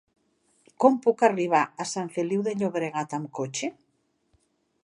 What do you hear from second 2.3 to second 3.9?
de Llobregat amb cotxe?